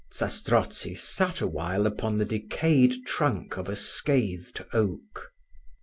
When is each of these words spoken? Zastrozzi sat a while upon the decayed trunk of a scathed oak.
Zastrozzi 0.11 0.95
sat 0.97 1.41
a 1.41 1.47
while 1.47 1.85
upon 1.85 2.17
the 2.17 2.25
decayed 2.25 3.05
trunk 3.05 3.55
of 3.55 3.69
a 3.69 3.75
scathed 3.75 4.65
oak. 4.73 5.29